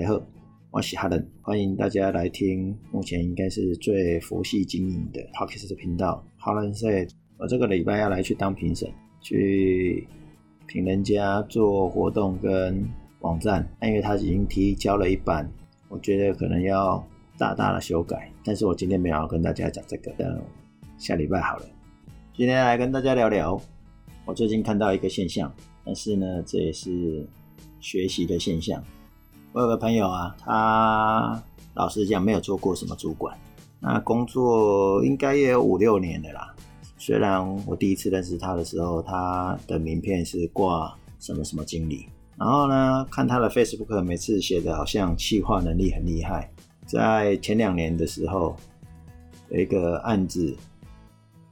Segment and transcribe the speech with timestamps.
[0.00, 0.18] 家好，
[0.70, 6.24] 我是哈伦，欢迎大家来听目前应该是最佛系经营的 Podcast 频道。
[6.38, 8.90] 哈伦 said，我这个礼拜要来去当评审，
[9.20, 10.08] 去
[10.66, 12.82] 评人家做活动跟
[13.20, 15.46] 网站，但因为他已经提交了一版，
[15.90, 17.06] 我觉得可能要
[17.36, 18.32] 大大的修改。
[18.42, 20.42] 但是我今天没有跟大家讲这个，等
[20.96, 21.66] 下礼拜好了。
[22.34, 23.60] 今天来跟大家聊聊，
[24.24, 25.54] 我最近看到一个现象，
[25.84, 27.26] 但是呢，这也是
[27.80, 28.82] 学习的现象。
[29.52, 31.42] 我有个朋友啊，他
[31.74, 33.36] 老实讲没有做过什么主管，
[33.80, 36.54] 那工作应该也有五六年的啦。
[36.96, 42.06] 虽然我第一次认识他的时候，他的名片是挂什么什么经理，
[42.36, 46.48] 然后呢，看他的 Facebook 每次写的好像企划能力很厉害。
[46.86, 48.54] 在前两年的时候，
[49.48, 50.56] 有一个案子，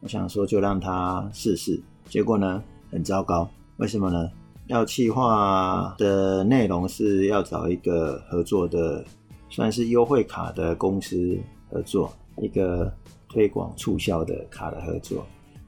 [0.00, 2.62] 我想说就让他试试，结果呢
[2.92, 4.30] 很糟糕，为什么呢？
[4.68, 9.02] 要企划的内容是要找一个合作的，
[9.48, 11.38] 算是优惠卡的公司
[11.70, 12.92] 合作，一个
[13.30, 15.26] 推广促销的卡的合作。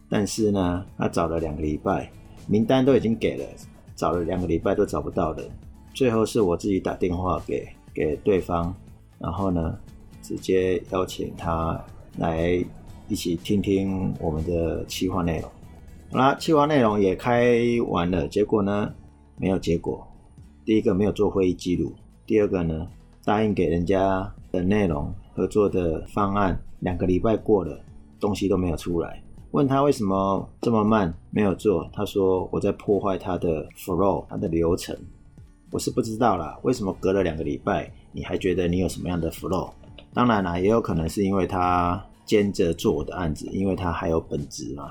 [0.09, 2.11] 但是呢，他找了两个礼拜，
[2.47, 3.45] 名单都已经给了，
[3.97, 5.49] 找了两个礼拜都找不到人。
[5.95, 8.75] 最后是我自己打电话给给对方，
[9.19, 9.79] 然后呢，
[10.21, 11.83] 直接邀请他
[12.19, 12.63] 来
[13.09, 15.51] 一起听听我们的企划内容。
[16.13, 18.93] 好啦，计划内容也开完了，结果呢
[19.37, 20.05] 没有结果。
[20.65, 21.93] 第一个没有做会议记录，
[22.27, 22.89] 第二个呢
[23.25, 27.79] 答应给人家的内容合作的方案，两个礼拜过了，
[28.19, 29.23] 东西都没有出来。
[29.53, 34.97] 问他为什么这么慢没有做，他说我在破坏他的 flow，他的流程。
[35.71, 39.71] 我是不知道啦，为什么隔了两个礼拜你还觉得你有什么样的 flow？
[40.13, 44.91] 当然啦，也有可能是因为他兼着做我的案子，因为他还有本职嘛。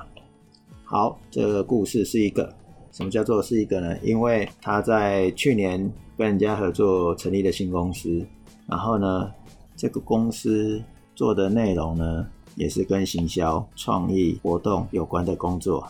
[0.91, 2.51] 好，这个故事是一个
[2.91, 3.95] 什么叫做是一个呢？
[4.01, 5.79] 因为他在去年
[6.17, 8.25] 跟人家合作成立了新公司，
[8.65, 9.31] 然后呢，
[9.75, 10.81] 这个公司
[11.13, 15.87] 做的内容呢，也是跟行销、创意活动有关的工作。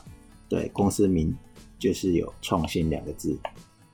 [0.49, 1.33] 对，公司名
[1.79, 3.39] 就是有创新两个字，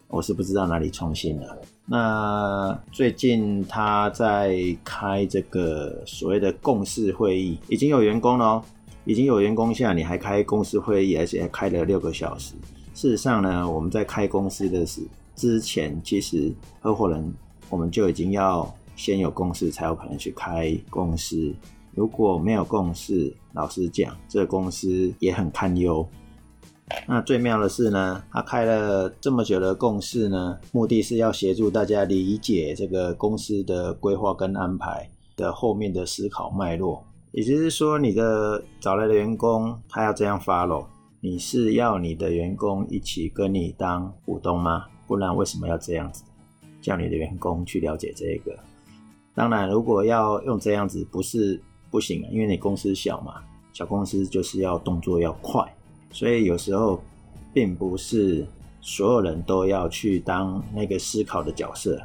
[0.07, 1.55] 我是不知道哪里创新了。
[1.85, 8.63] 那最近他在开这个所谓的共事会议，已经有员工了哦。
[9.05, 12.55] 已经有员工下，你还开公司会议，而且还开了六个小时。
[12.93, 15.01] 事实上呢，我们在开公司的时
[15.35, 17.33] 之前，其实合伙人
[17.69, 21.53] 我们就已经要先有共识，才有可能去开公司。
[21.93, 26.07] 如果没有共识，老实讲，这公司也很堪忧。
[27.07, 37.03] 那最妙的是呢，他开了这么久的共识呢，目的是要协助大家理解这个公司的规划跟安排的后面的思考脉络。
[37.35, 40.85] 也就是说，你的找来的员工，他要这样 follow，
[41.19, 44.85] 你是要你的员工一起跟你当股东吗？
[45.05, 46.23] 不然为什么要这样子
[46.81, 48.57] 叫你的员工去了解这个？
[49.33, 55.61] 当然，如果要用这样子，不是不行啊，因为你公司小嘛，小公司就是要动作要快，
[56.11, 57.03] 所以有时候
[57.53, 58.47] 并不是
[58.79, 62.01] 所有人都要去当那个思考的角色。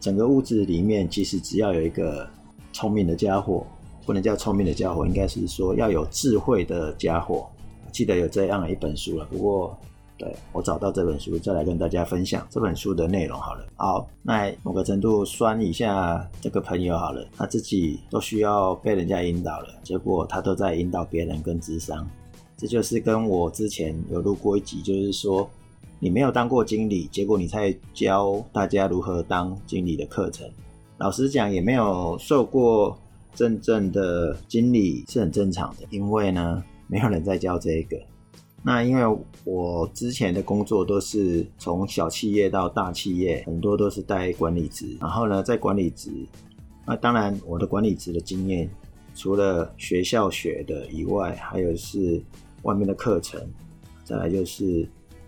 [0.00, 2.28] 整个屋子里面，其实只要有一个
[2.72, 3.64] 聪明的家伙。
[4.08, 7.46] 不能叫聪明的家伙，应该是说要有智慧的家伙。
[7.92, 9.78] 记得有这样一本书了，不过
[10.16, 13.66] 对我找到这本书，再来跟大家分享这本书的内容好了。
[13.76, 22.08] 好，那某个程度酸一下这个朋友好了，他自己都需要被人家引导了，结果他都在引导别人跟智商。
[22.56, 25.46] 这就是跟我之前有录过一集，就是说
[25.98, 30.48] 你没有当过经理，结果你在教大家如何当经理的课程。
[30.96, 32.96] 老实讲，也没有受过。
[33.38, 37.96] 真正的经理是很正常的，因为呢，没有人在教这个。
[38.64, 44.96] 那因为我之前的工作都是从小企业到大企业，很多都是带管理职。
[45.00, 46.10] 然后呢，在管理职，
[46.84, 48.68] 那当然我的管理职的经验，
[49.14, 52.20] 除了学校学的以外，还有是
[52.62, 53.40] 外面的课程，
[54.02, 54.84] 再来就是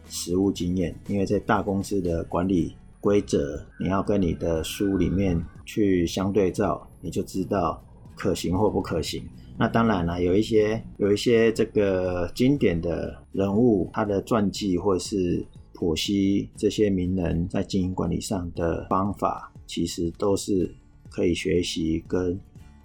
[0.09, 0.93] 实务经验。
[1.07, 7.81] 因为在大公司的管理规则，你要跟你的书里面去相对照，你就知道。
[8.21, 9.25] 可行或不可行？
[9.57, 15.43] 那当然了，有一些有一些这个经典的人物，他的传记或是
[15.75, 20.71] 剖析这些名人在经营管理上的方法，其实都是
[21.09, 22.39] 可以学习跟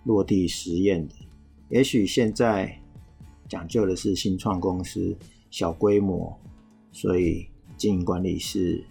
[0.05, 1.13] 落地实验的。
[1.69, 2.73] 也许现在
[3.49, 5.13] 讲究的是新创公司
[5.51, 6.33] 小规模，
[6.93, 7.45] 所以
[7.75, 8.81] 经营管理是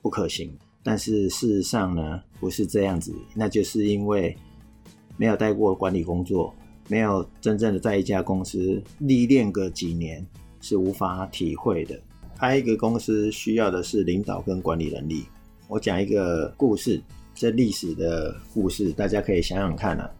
[0.00, 0.50] 不可行。
[0.82, 4.34] 但是事实上呢，不是这样子，那就是因为。
[5.20, 6.54] 没有带过管理工作，
[6.88, 10.26] 没有真正的在一家公司历练个几年，
[10.62, 12.00] 是无法体会的。
[12.38, 15.26] 开一个公司需要的是领导跟管理能力。
[15.68, 16.98] 我讲一个故事，
[17.34, 20.10] 这历史的故事，大家可以想想看啊。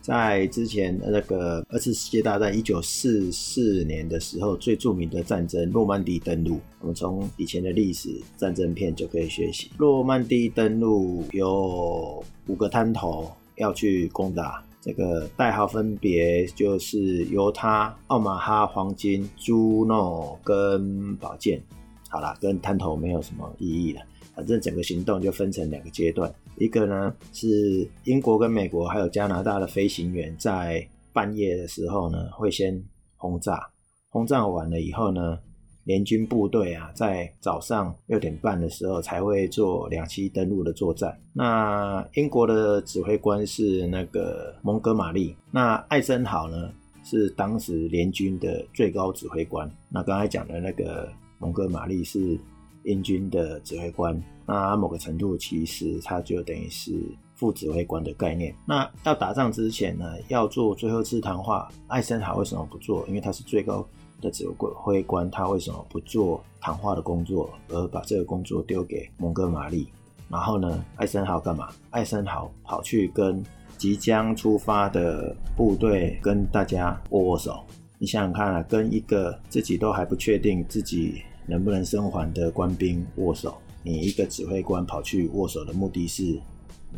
[0.00, 8.08] 在之前那个二次世界大战一九四四年的时候，最著名的战争诺曼底登陆，我们从以前的历史
[8.38, 9.70] 战争片就可以学习。
[9.76, 21.62] 诺曼底登陆有五个滩头要去攻打，这个代号分别就是犹他、奥马哈、黄金、朱诺跟宝剑。
[22.08, 24.00] 好啦，跟滩头没有什么意义了。
[24.34, 32.80] 反正整个行动就分成两个阶段，一个呢是英国跟美国还有加拿大的飞行员在半夜的时候呢会先
[33.16, 33.68] 轰炸，
[34.10, 35.38] 轰炸完了以后呢，
[35.86, 41.18] 联军部队啊在早上六点半的时候才会做两栖登陆的作战。
[41.32, 46.70] 那英国的指挥官是那个蒙哥马利，那艾森豪呢
[47.02, 49.70] 是当时联军的最高指挥官。
[49.88, 52.38] 那刚才讲的那个蒙哥马利是。
[52.86, 56.92] 英军的指挥官，那某个程度其实他就等于是
[57.34, 58.54] 副指挥官的概念。
[58.64, 63.04] 那要打仗之前呢，要做最后一次谈话，艾森豪为什么不做？
[63.08, 63.84] 因为他是最高
[64.20, 69.88] 的指挥官，他为什么不做谈话的工作，而把这个工作丢给蒙哥马利？
[70.28, 71.68] 然后呢，艾森豪干嘛？
[71.90, 73.42] 艾森豪跑去跟
[73.78, 77.62] 即将出发的部队跟大家握握手。
[77.98, 81.22] 你想想看啊，跟一个自己都还不确定自己。
[81.48, 83.56] 能不能生还的官兵握手？
[83.84, 86.36] 你一个指挥官跑去握手的目的是？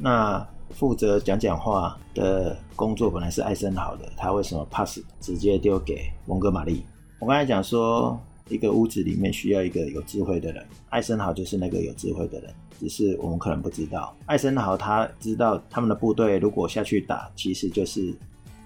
[0.01, 6.83] 那负责讲讲话的工作本来是艾森豪的，他为什么 pass 直接丢给蒙哥马利？
[7.21, 8.17] 我刚才讲说，
[8.49, 14.17] 一个屋子里面需要一个有智慧的人，艾森豪就是那个有智慧的人，只是我们可能不知道。
[14.27, 18.15] 艾森豪他知道他们的部队如果下去打，其实就是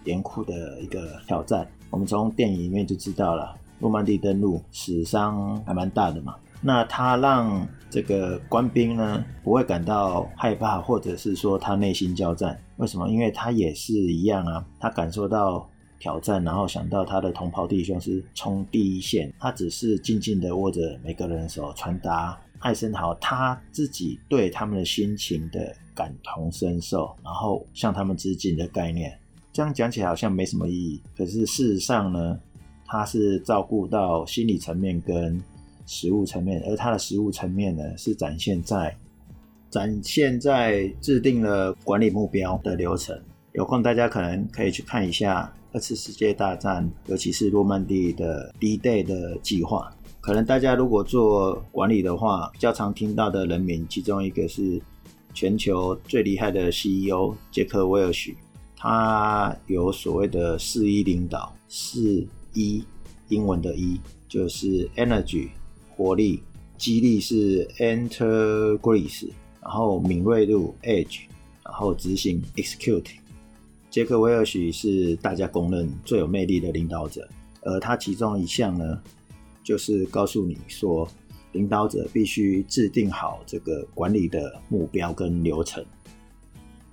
[0.04, 1.66] 严酷的一个挑战。
[1.88, 3.56] 我们从电影里面就知道了。
[3.78, 12.56] 诺曼底登陆死伤还蛮大的嘛，那他让这个官兵呢不会感到害怕，或者是说他内心交战？
[12.76, 13.08] 为什么？
[13.08, 15.68] 因为他也是一样啊，他感受到
[16.02, 29.16] 挑战，然后想到他的同袍弟兄是冲第一线，他只是静静的握着每个人的手，传达艾森豪他自己对他们的心情的感同身受，然后向他们致敬的概念。
[29.52, 32.36] 这样讲起来好像没什么意义，可是事实上呢？
[32.84, 35.40] 他是照顾到心理层面跟
[35.86, 38.94] 实物层面，而他的实物层面呢，是展现在
[39.70, 43.16] 展现在制定了管理目标的流程。
[43.52, 49.92] 有空大家可能可以去看一下二次世界大战，尤其是诺曼底的 D-Day 的计划。
[50.20, 54.80] 可能大家如果做管理的话，比较常听到的人名，其中一个是
[55.34, 58.36] 全球最厉害的 CEO 杰克威尔许，
[58.76, 62.26] 他有所谓的四一领导四。
[62.54, 62.84] 一
[63.30, 63.98] 英文的“一”
[64.28, 65.48] 就是 energy
[65.96, 66.42] 活力，
[66.76, 69.30] 激励是 integrity，
[69.62, 71.20] 然后敏锐度 edge，
[71.64, 73.06] 然后执行 execute。
[73.92, 77.28] 杰克威尔许是大家公认最有魅力的领导者，
[77.60, 78.98] 而他其中一项呢，
[79.62, 81.06] 就是告诉你说，
[81.52, 85.84] 领导者必须制定好这个管理的目标跟流程。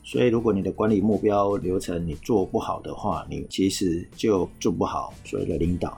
[0.04, 5.98] 所以，如果你的管理目标流程你做不好的话，你其实就做不好所谓的领导。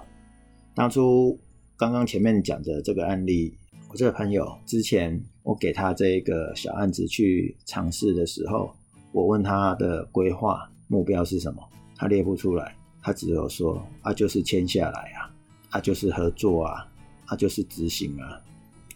[0.75, 1.35] 当初
[1.75, 3.51] 刚刚前面讲的这个案例，
[3.89, 8.71] 我这个朋友之前我给他这一个小案子去尝试的时候，
[9.11, 11.63] 我问他的规划目标是什么，
[11.95, 15.31] 他列不出来，他只有说啊，就是签下来啊，
[15.69, 16.85] 啊就是合作啊，
[17.27, 18.37] 啊就是执行啊，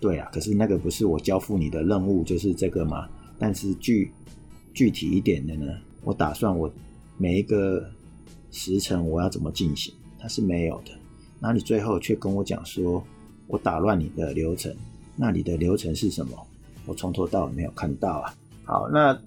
[0.01, 3.07] 对啊，可是那个不是我交付你的任务就是这个吗？
[3.39, 4.11] 但是具
[4.73, 5.73] 具体一点的呢，
[6.03, 6.69] 我打算我
[7.17, 7.89] 每一个
[8.51, 10.91] 时辰我要怎么进行，它是没有的。
[11.39, 13.01] 那你最后却跟我讲说，
[13.47, 14.75] 我打乱你的流程，
[15.15, 16.37] 那你的流程是什么？
[16.85, 18.35] 我从头到尾没有看到啊。
[18.65, 19.17] 好，那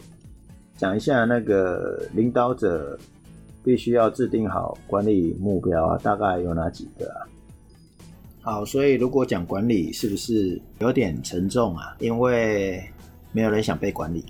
[0.78, 2.96] 讲一下那个领导者
[3.64, 7.26] 必须要制定好管理目标啊，大概有哪几个啊？
[8.40, 11.96] 好，所以如果讲管理，是不是有点沉重啊？
[11.98, 12.80] 因为
[13.32, 14.24] 没有人想被管理。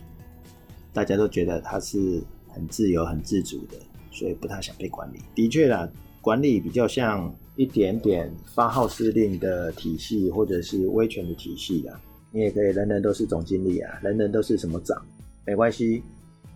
[0.95, 3.77] 大家都觉得他是很自由、很自主的，
[4.11, 5.19] 所以不太想被管理。
[5.35, 5.87] 的确啦，
[6.23, 12.01] 管理比较像一点点发号施令的体系，或者是威权的体系啊。
[12.33, 15.01] 你也可以人人都是总经理啊，人人都是什么长，
[15.45, 16.03] 没关系。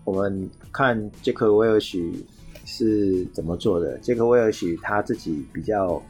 [0.04, 2.24] 我们看杰克威尔许
[2.64, 3.98] 是怎么做的。
[3.98, 6.02] 杰克威尔许他自己比较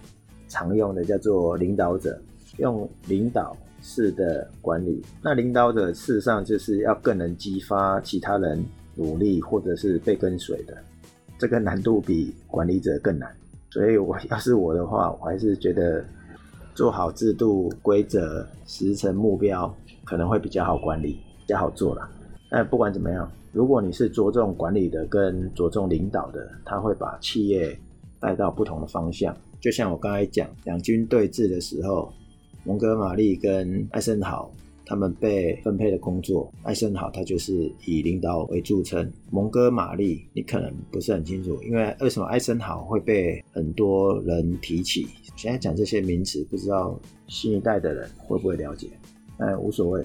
[0.49, 2.21] 常用的叫做领导者，
[2.59, 3.57] 用领导。
[3.85, 10.79] 式的管理，那领导者事实上就是要更能激发其他人努力或者是被跟随的，
[11.37, 13.29] 这个难度比管理者更难。
[13.71, 16.05] 所以我要是我的话，我还是觉得
[16.77, 22.09] 做好制度、规则、时程、目标可能会比较好管理，比较好做了。
[22.55, 27.75] 但不管怎么样，如果你是着重管理的跟着重领导的，他会把企业
[28.21, 29.35] 带到不同的方向。
[29.59, 32.13] 就像我刚才讲，两军对峙的时候，
[32.65, 34.53] 蒙哥马利跟艾森豪
[34.85, 45.07] 他们被分配的工作，艾森豪他就是以领导为著称，蒙哥马利你可能不是很清楚，因为为什么艾森豪会被很多人提起？
[45.37, 48.89] 现在讲这些名词，不知道新一代的人会不会了解？
[49.39, 50.05] 哎，无所谓。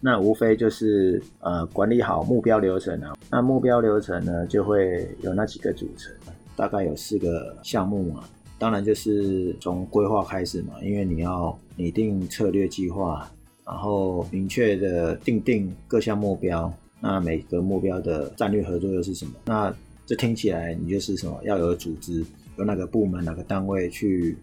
[0.00, 3.14] 那无非就是呃管理好目标流程啊。
[3.30, 6.12] 那目标流程呢，就会有那几个组成，
[6.56, 8.24] 大概有四个项目嘛。
[8.58, 13.30] 当然就是从规划开始嘛，因为你要拟定策略计划，
[13.64, 16.72] 然后明确的定定各项目标。
[17.00, 19.32] 那每个目标的战略合作又是什么？
[19.46, 21.40] 那这听起来你就是什么？
[21.44, 22.22] 要有组织，
[22.58, 24.36] 有哪个部门、哪个单位去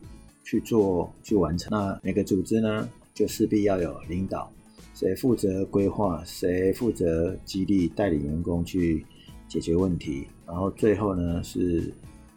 [0.44, 1.70] 去做去完成。
[1.70, 4.52] 那每个组织呢，就势必要有领导。
[5.00, 6.24] 谁负责规划？
[6.26, 9.06] 谁负责激励带领员工去
[9.48, 10.26] 解决问题？
[10.44, 11.94] 然后最后呢是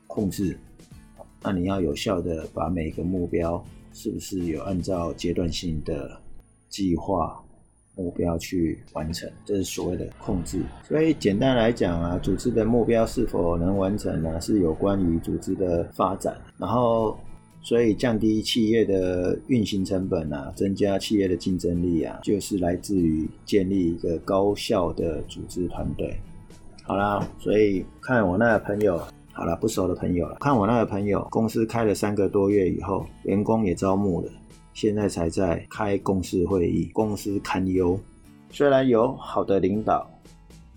[0.06, 0.58] 控制。
[1.42, 3.64] 那你要有效的把每个目标
[3.94, 6.20] 是不是有按照阶段性的
[6.68, 7.42] 计划
[7.96, 9.26] 目标去完成？
[9.46, 10.60] 这是所谓的控制。
[10.86, 14.38] 所以简单来讲啊，组织的目标是否能完成呢？
[14.38, 16.36] 是有关于组织的发展。
[16.58, 17.18] 然后。
[17.62, 26.18] 所以降低企业的运行成本啊，增加企业的竞争力啊，就是来自于建立一个高效的组织团队。
[26.82, 29.00] 好啦，所以看我那个朋友，
[29.32, 34.32] 好了，不熟的朋友了，看我那个朋友，公司开了三个多月以后，员工也招募了，
[34.72, 38.00] 现在才在开公司会议，公司堪忧。
[38.50, 40.10] 虽然有好的领导，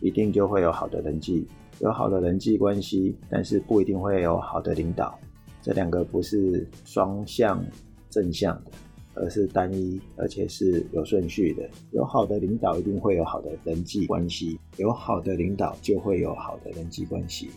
[0.01, 1.47] 一定就会有好的人际，
[1.79, 5.17] 有好的人际关系，但是不一定会有好的领导。
[5.63, 7.65] 这两个不是双向
[8.09, 8.71] 正向的，
[9.13, 11.67] 而是单一，而且是有顺序的。
[11.91, 17.49] 有好的领导，一定会有好的人际关系；有好的领导，就会有好的人际关系。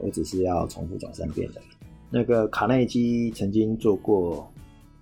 [0.00, 1.60] 我只是要重复讲三遍的。
[2.10, 4.52] 那个卡内基曾经做过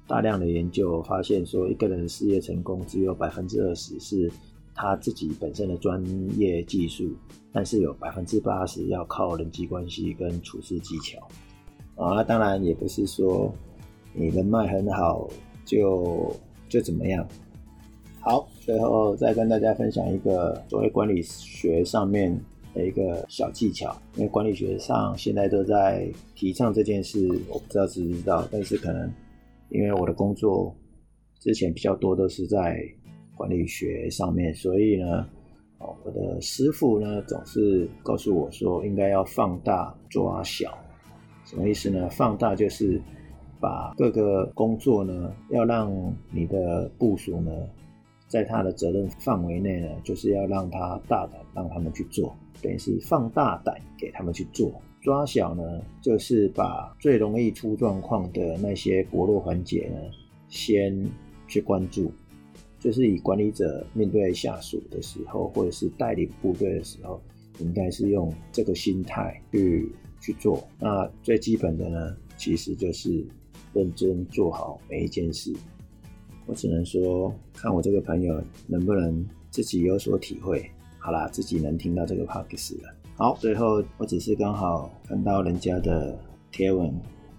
[0.06, 4.30] 大量的研究，发现说一个人事业成功只有百分之二十是
[4.74, 6.04] 他自己本身的专
[6.38, 7.16] 业技术，
[7.50, 11.18] 但是有百分之八十要靠人际关系跟处事技巧。
[11.96, 13.52] 啊，当然也不是说
[14.14, 15.28] 你人脉很好
[15.64, 16.34] 就
[16.68, 17.26] 就怎么样。
[18.20, 22.38] 好，最后再跟大家分享一个所谓管理学上面
[22.74, 29.10] 的一个小技巧，因为管理学上现在都在提倡这件事，我不知道知不知道，但是可能
[29.70, 30.74] 因为我的工作
[31.38, 32.78] 之前比较多都是在
[33.34, 35.26] 管理学上面，所以呢，
[35.78, 40.76] 哦，我的师傅呢总是告诉我说，应该要放大抓小。
[41.50, 42.08] 什么意思呢？
[42.10, 43.02] 放大就是
[43.58, 45.92] 把各个工作呢，要让
[46.30, 47.50] 你的部署呢，
[48.28, 54.80] 在他的责任范围内呢，就是要让他大胆让他们去做，等于是放大胆给他们去做。
[55.00, 59.98] 抓小呢，就是把最容易出状况的那些薄弱环节呢，
[60.48, 61.04] 先
[61.48, 62.12] 去关注。
[62.78, 67.20] 就是以管理者面对下属的时候，或者是带领部队的时候，
[67.58, 69.90] 应该是用这个心态去。
[70.20, 73.26] 去做，那最基本的呢，其实就是
[73.72, 75.52] 认真做好每一件事。
[76.46, 80.68] 我只能说，看我这个朋友能不能自己有所体会。
[80.98, 82.94] 好啦，自己能听到这个 p o d c a 了。
[83.16, 86.18] 好，最后我只是刚好看到人家的
[86.50, 86.92] 贴文，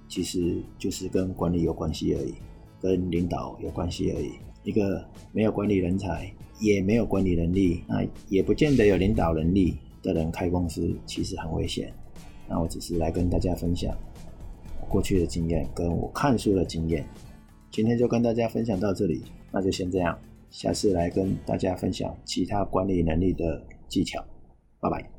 [0.08, 2.34] 其实就是跟管理有关系而已，
[2.82, 4.32] 跟领导有关系而已。
[4.64, 11.94] 一个没有管理人才，也没有管理能力，那也不见得有领导能力的人开公司，其实很危险。
[12.52, 13.96] 那我只是来跟大家分享
[14.90, 17.06] 过去的经验，跟我看书的经验。
[17.72, 24.22] 今天就跟大家分享到这里，那就先这样，下次来跟大家分享其他管理能力的技巧。
[24.82, 25.11] 拜拜。